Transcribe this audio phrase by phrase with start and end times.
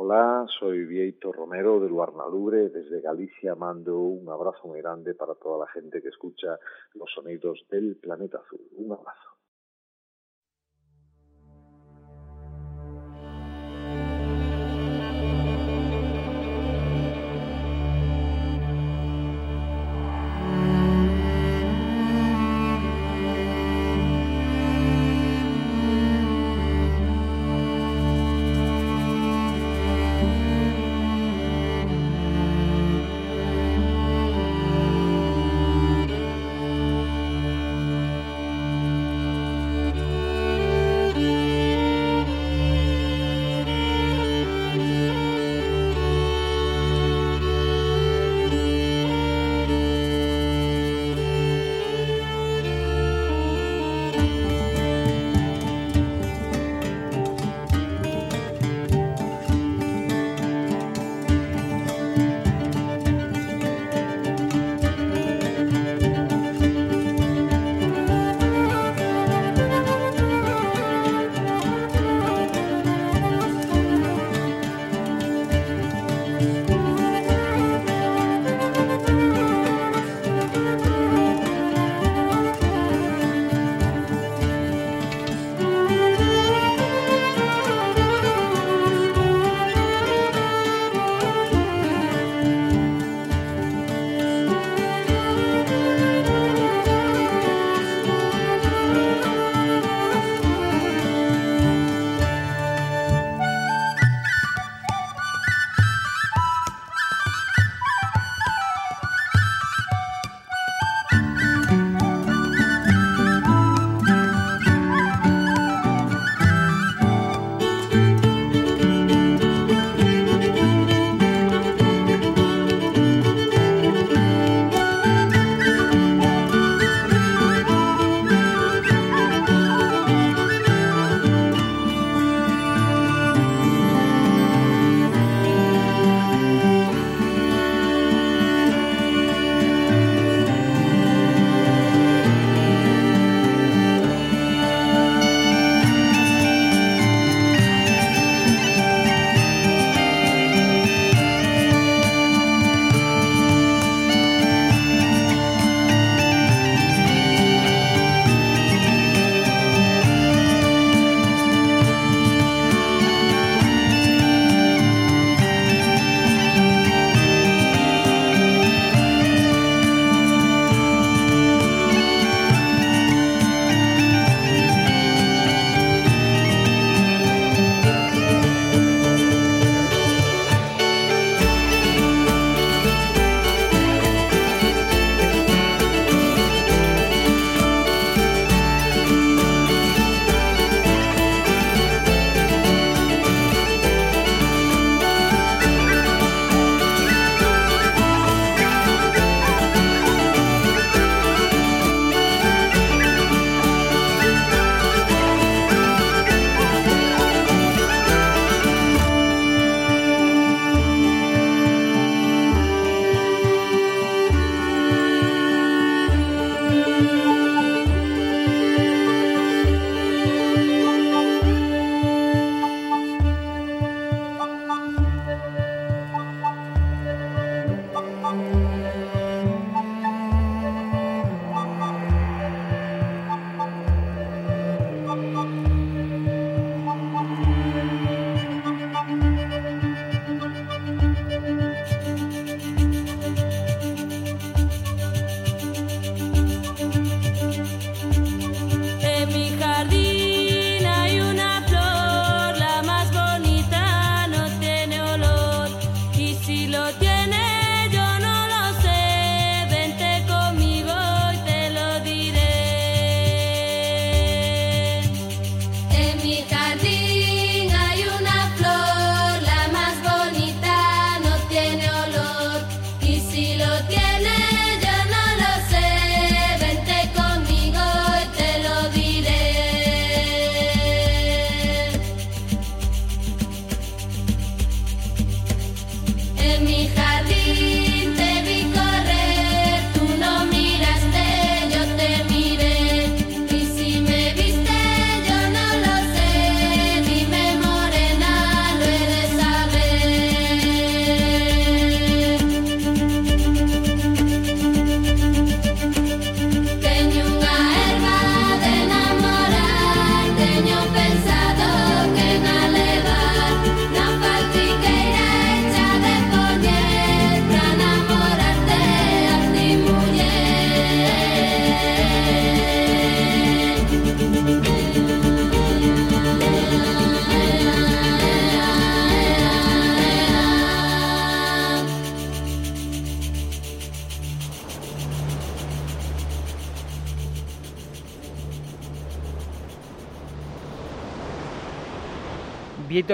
[0.00, 2.68] Hola, soy Vieito Romero del Guarnalubre.
[2.68, 6.56] Desde Galicia mando un abrazo muy grande para toda la gente que escucha
[6.94, 8.60] los sonidos del planeta azul.
[8.76, 9.27] Un abrazo.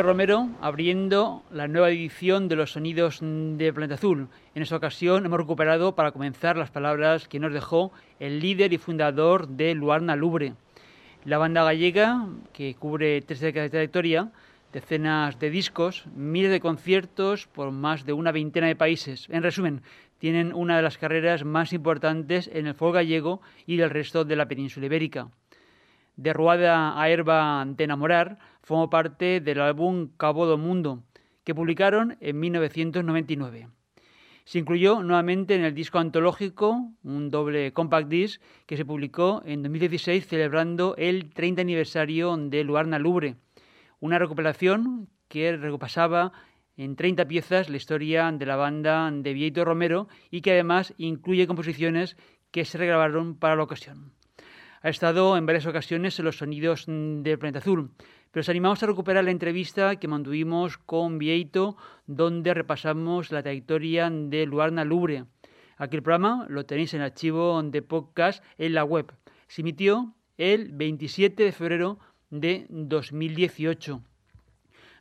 [0.03, 4.29] Romero abriendo la nueva edición de los sonidos de Planeta Azul.
[4.55, 8.79] En esta ocasión hemos recuperado para comenzar las palabras que nos dejó el líder y
[8.79, 10.55] fundador de Luarna Lubre,
[11.25, 14.33] la banda gallega que cubre tres décadas de trayectoria,
[14.73, 19.29] decenas de discos, miles de conciertos por más de una veintena de países.
[19.31, 19.83] En resumen,
[20.19, 24.37] tienen una de las carreras más importantes en el folk gallego y del resto de
[24.37, 25.29] la península ibérica.
[26.17, 31.05] De a Herba de Enamorar formó parte del álbum Cabo do Mundo,
[31.45, 33.69] que publicaron en 1999.
[34.45, 39.63] Se incluyó nuevamente en el disco antológico, un doble compact disc, que se publicó en
[39.63, 43.37] 2016 celebrando el 30 aniversario de Luarna Lubre,
[44.01, 46.33] una recuperación que repasaba
[46.77, 51.47] en 30 piezas la historia de la banda de Vieito Romero y que además incluye
[51.47, 52.17] composiciones
[52.51, 54.13] que se regrabaron para la ocasión.
[54.83, 57.93] Ha estado en varias ocasiones en los sonidos del Planeta Azul,
[58.35, 61.77] pero os animamos a recuperar la entrevista que mantuvimos con Vieito,
[62.09, 65.27] donde repasamos la trayectoria de Luarna Lubre.
[65.77, 69.15] Aquel programa lo tenéis en archivo de podcast en la web.
[69.47, 72.01] Se emitió el 27 de febrero
[72.31, 74.03] de 2018.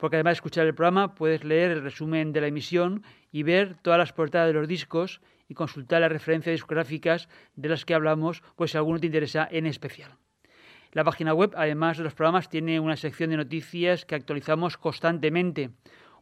[0.03, 3.77] porque además de escuchar el programa puedes leer el resumen de la emisión y ver
[3.83, 5.21] todas las portadas de los discos
[5.53, 9.67] y consultar las referencias discográficas de las que hablamos, pues si alguno te interesa en
[9.67, 10.17] especial.
[10.93, 15.69] La página web, además de los programas, tiene una sección de noticias que actualizamos constantemente,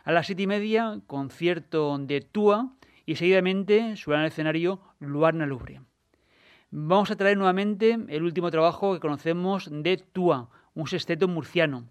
[0.03, 2.73] A las siete y media, concierto de Tua
[3.05, 5.81] y seguidamente subirá al escenario Luarna Lubre.
[6.69, 11.89] Vamos a traer nuevamente el último trabajo que conocemos de Tua, un sexteto murciano.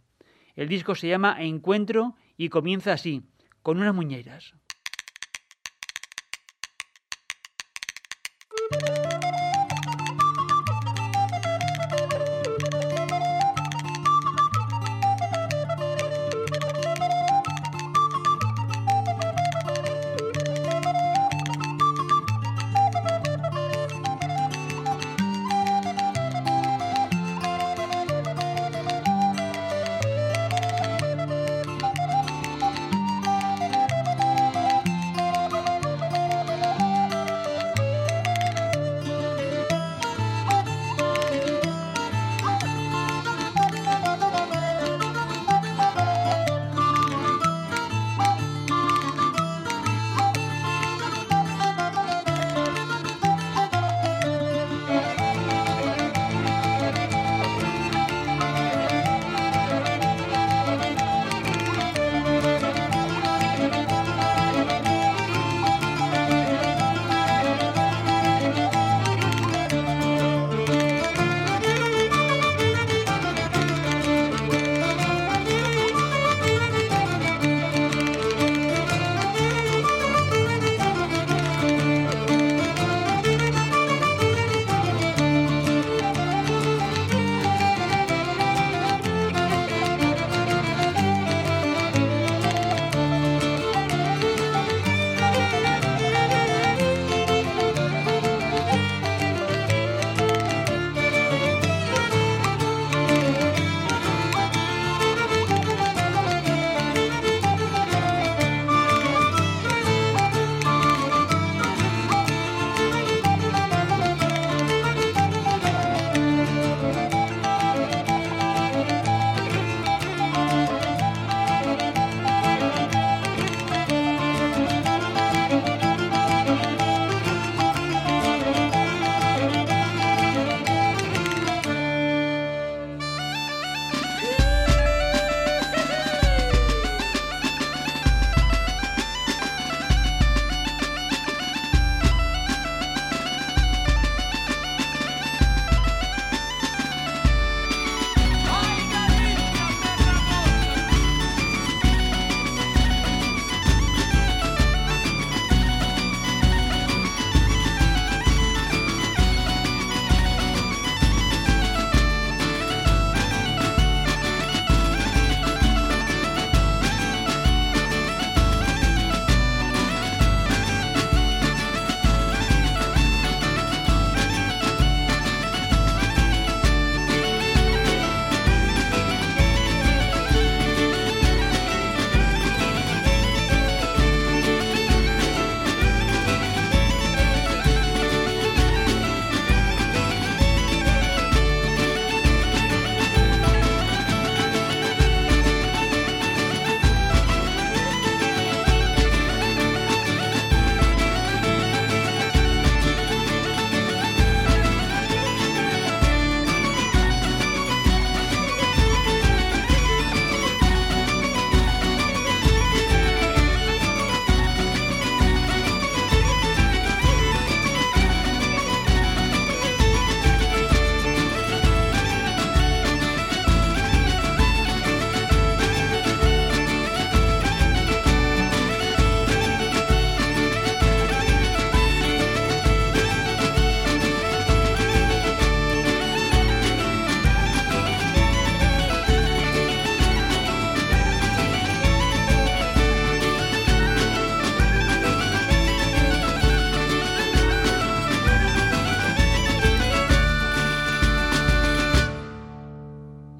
[0.54, 3.22] El disco se llama Encuentro y comienza así,
[3.62, 4.54] con unas muñeiras.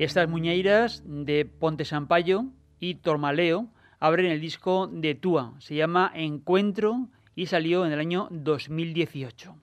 [0.02, 3.68] Estas muñeiras de Ponte Sampaio y Tormaleo
[4.00, 5.54] abren el disco de Tua.
[5.61, 7.06] Se llama Encuentro
[7.37, 9.54] y salió en el año 2018.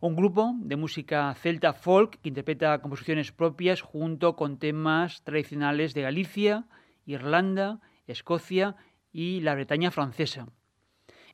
[0.00, 6.02] Un grupo de música celta folk que interpreta composiciones propias junto con temas tradicionales de
[6.02, 6.64] Galicia,
[7.06, 8.74] Irlanda, Escocia
[9.12, 10.48] y la Bretaña francesa.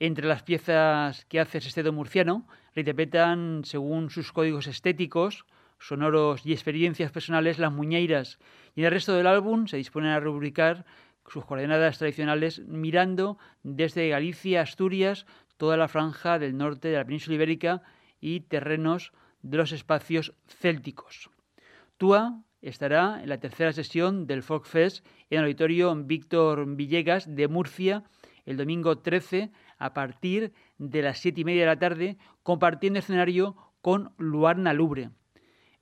[0.00, 5.46] Entre las piezas que hace Sestedo Murciano, reinterpretan, según sus códigos estéticos,
[5.86, 8.38] sonoros y experiencias personales, las muñeiras,
[8.74, 10.86] y en el resto del álbum se disponen a rubricar
[11.26, 15.26] sus coordenadas tradicionales mirando desde Galicia, Asturias,
[15.56, 17.82] toda la franja del norte de la península ibérica
[18.20, 19.12] y terrenos
[19.42, 21.30] de los espacios célticos.
[21.98, 27.48] Tua estará en la tercera sesión del Folk Fest en el auditorio Víctor Villegas de
[27.48, 28.04] Murcia
[28.46, 33.56] el domingo 13 a partir de las siete y media de la tarde, compartiendo escenario
[33.80, 35.10] con Luarna Lubre.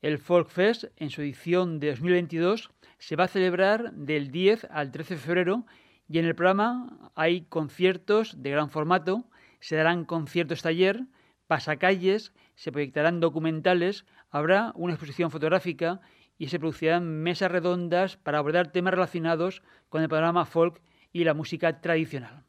[0.02, 4.90] El Folk Fest, en su edición de 2022, se va a celebrar del 10 al
[4.90, 5.64] 13 de febrero
[6.08, 9.30] y en el programa hay conciertos de gran formato,
[9.60, 11.04] se darán conciertos taller,
[11.46, 16.00] pasacalles, se proyectarán documentales, habrá una exposición fotográfica
[16.36, 20.82] y se producirán mesas redondas para abordar temas relacionados con el programa folk
[21.12, 22.44] y la música tradicional.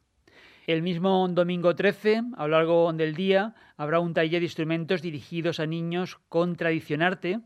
[0.66, 5.60] El mismo domingo 13, a lo largo del día, habrá un taller de instrumentos dirigidos
[5.60, 7.40] a niños con Tradicionarte,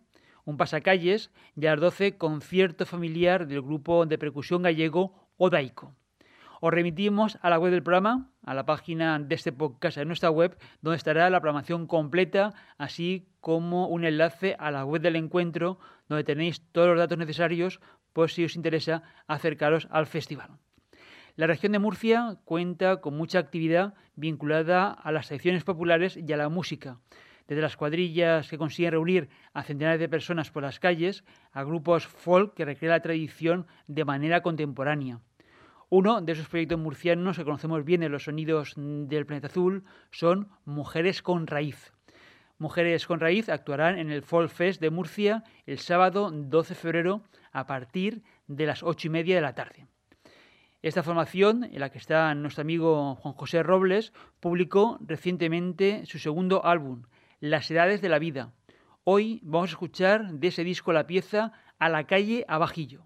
[0.44, 5.96] un pasacalles y a las 12 concierto familiar del grupo de percusión gallego Odaico.
[6.60, 10.30] Os remitimos a la web del programa, a la página de este podcast en nuestra
[10.30, 15.80] web, donde estará la programación completa, así como un enlace a la web del encuentro,
[16.08, 17.80] donde tenéis todos los datos necesarios
[18.12, 20.50] por si os interesa acercaros al festival.
[21.38, 26.36] La región de Murcia cuenta con mucha actividad vinculada a las secciones populares y a
[26.36, 26.98] la música,
[27.46, 32.08] desde las cuadrillas que consiguen reunir a centenares de personas por las calles, a grupos
[32.08, 35.20] folk que recrean la tradición de manera contemporánea.
[35.90, 40.48] Uno de esos proyectos murcianos que conocemos bien en los sonidos del planeta azul son
[40.64, 41.92] Mujeres con Raíz.
[42.58, 47.22] Mujeres con Raíz actuarán en el Folk Fest de Murcia el sábado 12 de febrero
[47.52, 49.86] a partir de las ocho y media de la tarde.
[50.80, 56.64] Esta formación, en la que está nuestro amigo Juan José Robles, publicó recientemente su segundo
[56.64, 57.02] álbum,
[57.40, 58.52] Las Edades de la Vida.
[59.02, 63.02] Hoy vamos a escuchar de ese disco la pieza A la calle Abajillo.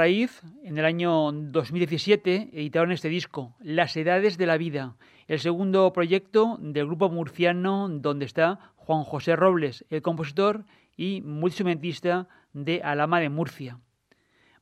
[0.00, 4.96] Raíz, en el año 2017, editaron este disco, Las Edades de la Vida,
[5.28, 10.64] el segundo proyecto del grupo murciano donde está Juan José Robles, el compositor
[10.96, 13.78] y multiinstrumentista de Alama de Murcia.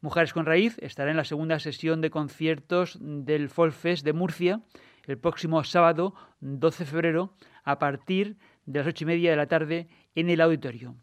[0.00, 4.62] Mujeres con Raíz estará en la segunda sesión de conciertos del Folk Fest de Murcia
[5.06, 9.46] el próximo sábado 12 de febrero a partir de las ocho y media de la
[9.46, 10.96] tarde en el auditorio.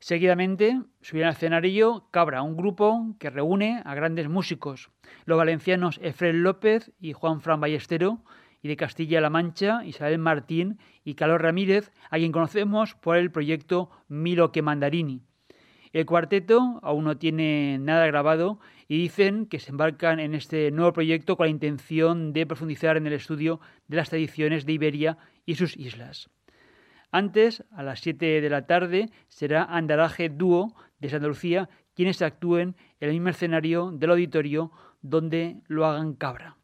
[0.00, 4.90] Seguidamente subirán al escenario Cabra, un grupo que reúne a grandes músicos,
[5.24, 8.22] los valencianos Efrén López y Juan Fran Ballestero,
[8.62, 13.90] y de Castilla-La Mancha, Isabel Martín y Carlos Ramírez, a quien conocemos por el proyecto
[14.08, 15.22] Milo que Mandarini.
[15.92, 20.92] El cuarteto aún no tiene nada grabado y dicen que se embarcan en este nuevo
[20.92, 25.54] proyecto con la intención de profundizar en el estudio de las tradiciones de Iberia y
[25.54, 26.30] sus islas.
[27.10, 33.08] Antes, a las 7 de la tarde, será Andaraje Dúo de Andalucía quienes actúen en
[33.08, 36.56] el mismo escenario del auditorio donde lo hagan cabra.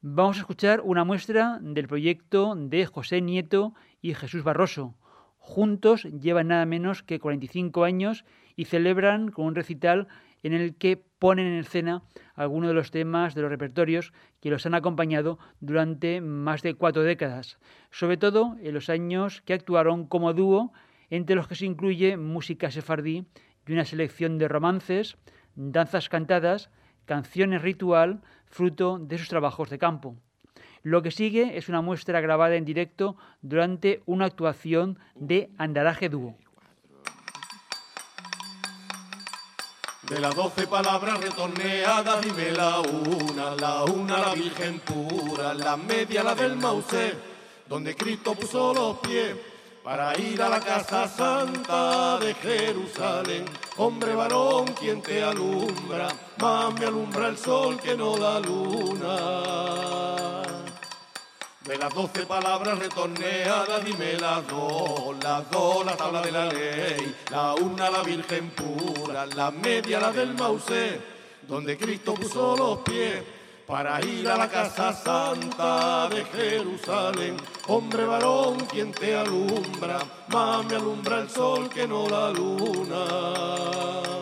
[0.00, 4.94] Vamos a escuchar una muestra del proyecto de José Nieto y Jesús Barroso.
[5.38, 8.24] Juntos llevan nada menos que 45 años
[8.54, 10.06] y celebran con un recital
[10.42, 12.02] en el que ponen en escena
[12.34, 17.02] algunos de los temas de los repertorios que los han acompañado durante más de cuatro
[17.02, 17.58] décadas,
[17.90, 20.72] sobre todo en los años que actuaron como dúo,
[21.10, 23.26] entre los que se incluye música sefardí
[23.66, 25.16] y una selección de romances,
[25.54, 26.70] danzas cantadas,
[27.04, 30.16] canciones ritual, fruto de sus trabajos de campo.
[30.82, 36.36] Lo que sigue es una muestra grabada en directo durante una actuación de Andaraje Dúo.
[40.08, 46.22] De las doce palabras retorneadas, dime la una, la una la Virgen pura, la media
[46.22, 47.12] la del Mausé,
[47.68, 49.36] donde Cristo puso los pies
[49.84, 53.44] para ir a la casa santa de Jerusalén.
[53.76, 56.08] Hombre varón, quien te alumbra,
[56.40, 60.37] más me alumbra el sol que no la luna.
[61.68, 67.14] De las doce palabras retorneadas, dime las dos, las dos la tabla de la ley,
[67.30, 70.98] la una la Virgen pura, la media la del Mausé,
[71.46, 73.22] donde Cristo puso los pies
[73.66, 77.36] para ir a la casa santa de Jerusalén.
[77.66, 84.17] Hombre varón, quien te alumbra, más me alumbra el sol que no la luna.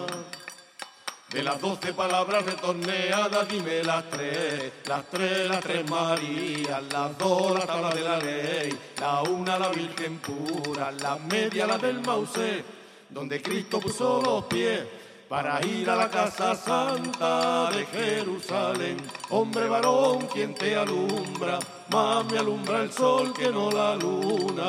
[1.31, 7.59] De las doce palabras retorneadas, dime las tres, las tres, las tres Marías, las dos
[7.59, 12.65] la tabla de la ley, la una la Virgen pura, la media la del Mausé,
[13.11, 14.83] donde Cristo puso los pies
[15.29, 18.97] para ir a la casa santa de Jerusalén.
[19.31, 21.59] Hombre varón, quien te alumbra,
[21.91, 24.67] más me alumbra el sol que no la luna.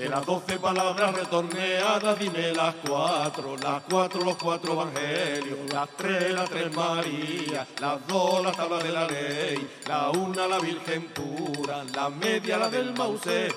[0.00, 6.32] De las doce palabras retorneadas, dime las cuatro, las cuatro, los cuatro evangelios, las tres,
[6.32, 11.84] las tres Marías, las dos, la tabla de la ley, la una, la Virgen pura,
[11.94, 13.48] la media, la del Mausé,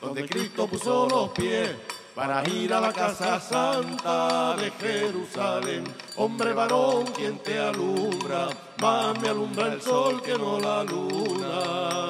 [0.00, 1.68] donde Cristo puso los pies
[2.14, 5.84] para ir a la casa santa de Jerusalén.
[6.16, 8.48] Hombre varón, quien te alumbra,
[8.80, 12.09] más me alumbra el sol que no la luna.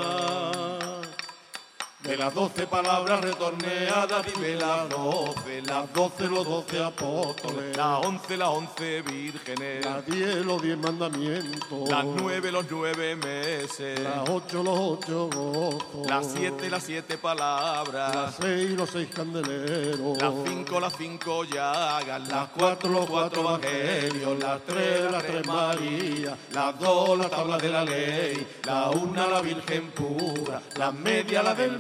[2.11, 8.37] De las doce palabras retorneadas, dime las doce, las doce los doce apóstoles, las once,
[8.37, 11.89] las once vírgenes, Las diez, los diez mandamientos.
[11.89, 16.11] las nueve, los nueve meses, Las ocho, los ocho gozos.
[16.11, 20.19] las siete, las siete palabras, Las seis, los seis candeleros.
[20.21, 26.37] las cinco, las cinco llagas, las cuatro, los cuatro evangelios, las tres, las tres Marías,
[26.53, 31.55] las dos, la tabla de la ley, la una, la Virgen pura, la media, la
[31.55, 31.79] del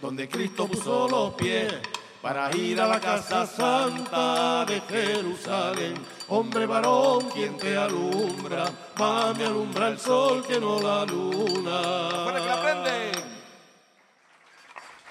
[0.00, 1.70] Donde Cristo puso los pies
[2.22, 5.94] para ir a la casa santa de Jerusalén.
[6.28, 8.64] Hombre varón, quien te alumbra,
[8.96, 12.22] alumbra el sol que no la luna.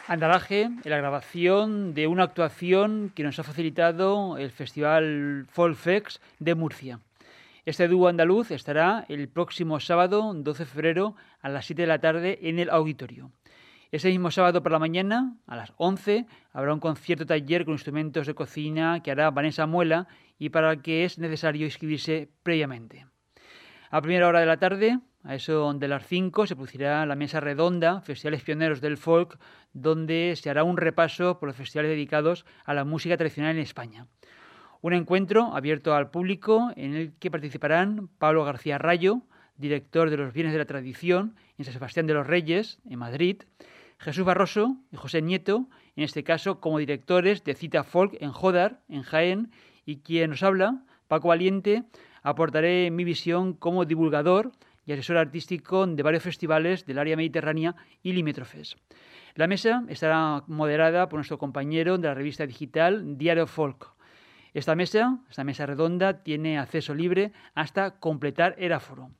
[0.08, 6.56] Andalaje, en la grabación de una actuación que nos ha facilitado el Festival Folfex de
[6.56, 7.00] Murcia.
[7.66, 12.00] Este dúo andaluz estará el próximo sábado, 12 de febrero, a las 7 de la
[12.00, 13.32] tarde en el auditorio.
[13.92, 18.26] Ese mismo sábado por la mañana, a las 11, habrá un concierto taller con instrumentos
[18.26, 20.08] de cocina que hará Vanessa Muela
[20.40, 23.06] y para el que es necesario inscribirse previamente.
[23.90, 27.42] A primera hora de la tarde, a eso de las 5, se producirá la mesa
[27.42, 29.38] redonda, Festivales Pioneros del Folk,
[29.74, 34.08] donde se hará un repaso por los festivales dedicados a la música tradicional en España.
[34.80, 39.24] Un encuentro abierto al público en el que participarán Pablo García Rayo,
[39.58, 43.44] director de los bienes de la tradición en San Sebastián de los Reyes, en Madrid,
[44.02, 48.80] Jesús Barroso y José Nieto, en este caso como directores de Cita Folk en Jodar,
[48.90, 49.52] en Jaén,
[49.86, 51.84] y quien nos habla, Paco Valiente,
[52.24, 54.54] aportaré mi visión como divulgador
[54.88, 58.76] y asesor artístico de varios festivales del área mediterránea y limítrofes.
[59.36, 63.94] La mesa estará moderada por nuestro compañero de la revista digital Diario Folk.
[64.56, 69.12] Esta mesa, esta mesa redonda, tiene acceso libre hasta completar el aforo.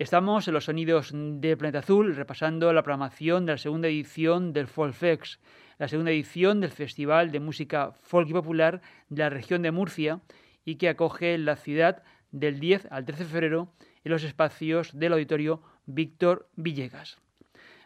[0.00, 4.66] Estamos en los sonidos de Planeta Azul repasando la programación de la segunda edición del
[4.66, 5.38] Folfex,
[5.78, 10.20] la segunda edición del Festival de Música Folk y Popular de la región de Murcia
[10.64, 12.02] y que acoge la ciudad
[12.32, 17.18] del 10 al 13 de febrero en los espacios del auditorio Víctor Villegas.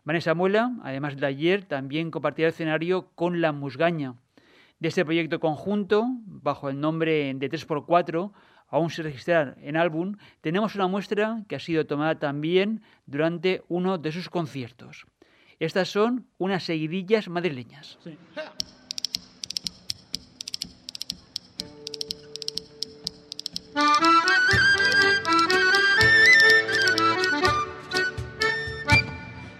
[0.02, 4.14] Vanessa Muela, además de ayer, también compartirá el escenario con La Musgaña.
[4.80, 8.32] De este proyecto conjunto, bajo el nombre de 3x4,
[8.68, 13.98] aún sin registrar en álbum, tenemos una muestra que ha sido tomada también durante uno
[13.98, 15.06] de sus conciertos.
[15.58, 17.98] Estas son unas seguidillas madrileñas.
[18.04, 18.16] Sí.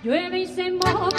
[0.04, 1.17] Llueve y se moja,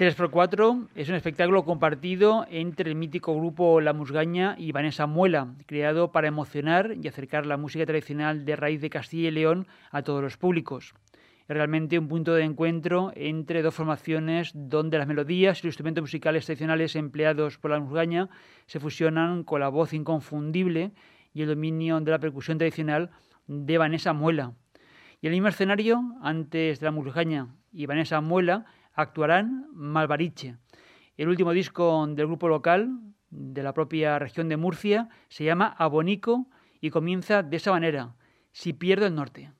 [0.00, 6.10] 3x4 es un espectáculo compartido entre el mítico grupo La Musgaña y Vanessa Muela, creado
[6.10, 10.22] para emocionar y acercar la música tradicional de raíz de Castilla y León a todos
[10.22, 10.94] los públicos.
[11.46, 16.00] Es realmente un punto de encuentro entre dos formaciones donde las melodías y los instrumentos
[16.00, 18.30] musicales tradicionales empleados por La Musgaña
[18.64, 20.92] se fusionan con la voz inconfundible
[21.34, 23.10] y el dominio de la percusión tradicional
[23.46, 24.54] de Vanessa Muela.
[25.20, 30.56] Y el mismo escenario, antes de La Musgaña y Vanessa Muela, actuarán Malvariche.
[31.16, 33.00] El último disco del grupo local
[33.30, 36.46] de la propia región de Murcia se llama Abonico
[36.80, 38.14] y comienza de esa manera,
[38.52, 39.52] Si pierdo el norte.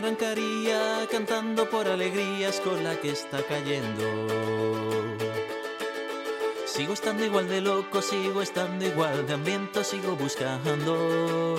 [0.00, 4.06] Arrancaría cantando por alegrías con la que está cayendo.
[6.64, 11.56] Sigo estando igual de loco, sigo estando igual de hambriento, sigo buscando.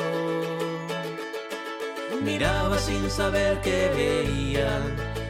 [2.23, 4.79] Miraba sin saber qué veía,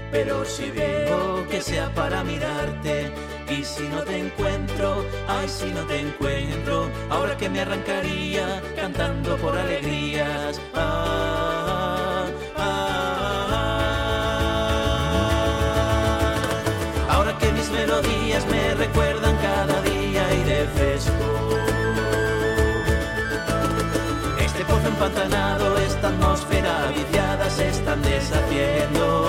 [0.09, 3.11] pero si veo que sea para mirarte.
[3.49, 9.35] Y si no te encuentro, ay, si no te encuentro, ahora que me arrancaría cantando
[9.35, 10.61] por alegrías.
[10.73, 11.70] Ah,
[25.03, 29.25] empantanado, esta atmósfera viciada se están deshaciendo.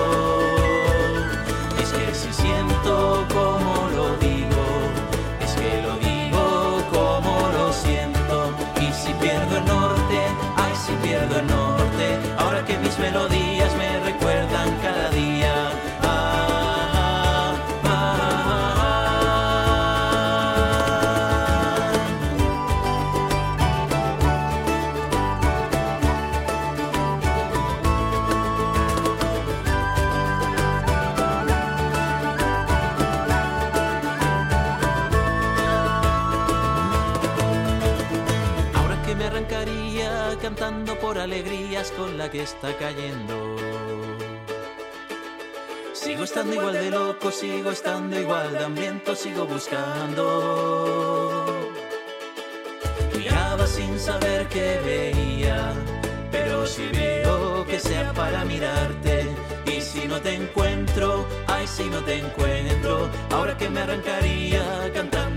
[1.81, 4.65] Es que si siento como lo digo,
[5.41, 8.53] es que lo digo como lo siento.
[8.81, 10.19] Y si pierdo el norte,
[10.57, 13.52] ay, si pierdo el norte, ahora que mis melodías
[42.33, 43.55] que está cayendo.
[45.93, 50.25] Sigo estando igual de loco, sigo estando igual de hambriento, sigo buscando.
[53.15, 55.73] Miraba sin saber qué veía,
[56.31, 59.27] pero si veo que sea para mirarte.
[59.67, 65.32] Y si no te encuentro, ay, si no te encuentro, ahora que me arrancaría cantando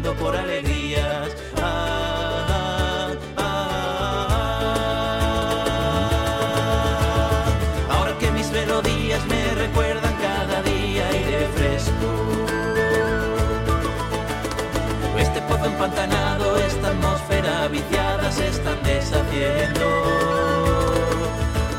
[15.77, 19.87] empantanado, esta atmósfera viciada se están deshaciendo.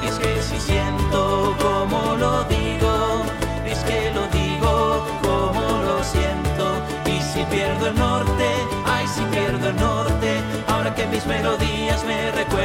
[0.04, 3.24] Es que si siento como lo digo,
[3.66, 6.66] es que lo digo como lo siento.
[7.06, 8.48] Y si pierdo el norte,
[8.86, 10.30] ay, si pierdo el norte,
[10.68, 12.57] ahora que mis melodías me recuerdan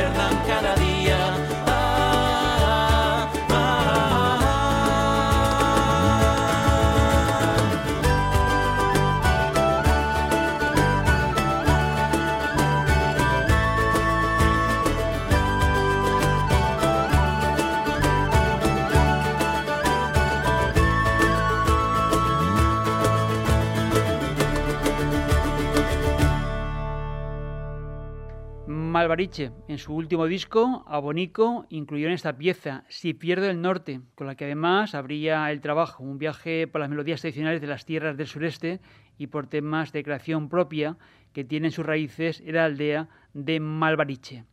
[29.03, 34.29] Malvariche, en su último disco, Abonico, incluyó en esta pieza Si pierdo el norte, con
[34.29, 38.17] la que además abría el trabajo, un viaje por las melodías tradicionales de las tierras
[38.17, 38.81] del sureste
[39.19, 40.99] y por temas de creación propia
[41.33, 44.45] que tienen sus raíces en la aldea de Malvariche.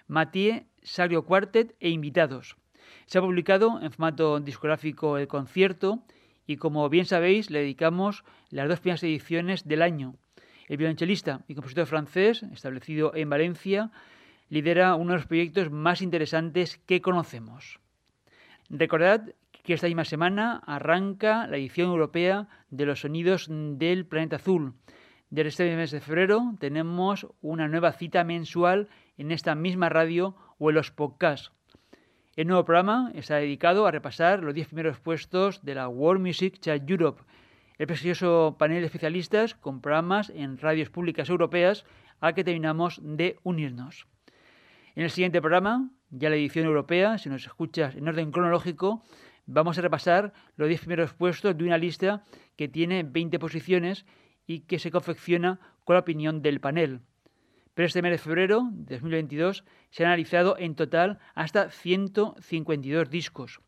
[0.06, 2.56] Mathieu Sario Quartet e invitados.
[3.06, 6.04] Se ha publicado en formato discográfico el concierto
[6.46, 10.14] y como bien sabéis le dedicamos las dos primeras ediciones del año.
[10.68, 13.90] El violonchelista y compositor francés, establecido en Valencia,
[14.48, 17.80] lidera uno de los proyectos más interesantes que conocemos.
[18.68, 24.74] Recordad que esta misma semana arranca la edición europea de los sonidos del planeta azul.
[25.30, 30.70] Desde este mes de febrero tenemos una nueva cita mensual en esta misma radio o
[30.70, 31.52] en los podcasts.
[32.36, 36.58] El nuevo programa está dedicado a repasar los 10 primeros puestos de la World Music
[36.60, 37.22] Chart Europe,
[37.78, 41.84] el prestigioso panel de especialistas con programas en radios públicas europeas
[42.20, 44.06] al que terminamos de unirnos.
[44.94, 49.02] En el siguiente programa, ya la edición europea, si nos escuchas en orden cronológico,
[49.50, 52.24] vamos a repasar los 10 primeros puestos de una lista
[52.56, 54.06] que tiene 20 posiciones
[54.46, 57.00] y que se confecciona con la opinión del panel.
[57.74, 63.60] Pero este mes de febrero de 2022 se han analizado en total hasta 152 discos.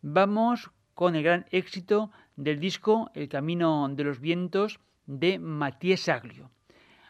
[0.00, 6.50] Vamos con el gran éxito del disco El Camino de los Vientos de Matías Saglio.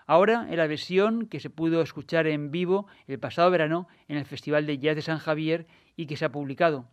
[0.06, 4.24] Ahora en la versión que se pudo escuchar en vivo el pasado verano en el
[4.24, 5.66] Festival de Jazz de San Javier
[5.96, 6.88] y que se ha publicado.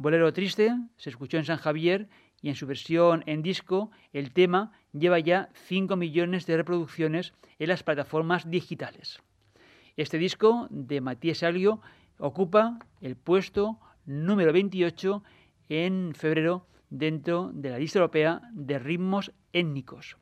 [0.00, 2.08] Bolero Triste se escuchó en San Javier
[2.40, 7.68] y en su versión en disco el tema lleva ya 5 millones de reproducciones en
[7.68, 9.20] las plataformas digitales.
[9.98, 11.82] Este disco de Matías Salio
[12.16, 15.22] ocupa el puesto número 28
[15.68, 20.16] en febrero dentro de la lista europea de ritmos étnicos.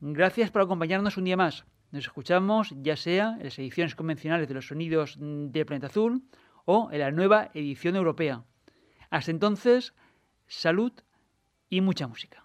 [0.00, 1.64] Gracias por acompañarnos un día más.
[1.92, 6.24] Nos escuchamos ya sea en las ediciones convencionales de los sonidos de Planeta Azul
[6.64, 8.42] o en la nueva edición europea.
[9.10, 9.92] Hasta entonces,
[10.46, 10.92] salud
[11.68, 12.44] y mucha música.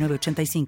[0.00, 0.66] 906985.